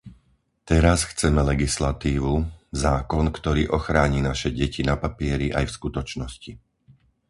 [0.71, 2.33] Teraz chceme legislatívu,
[2.85, 6.51] zákon, ktorý ochráni naše deti na papieri aj v skutočnosti.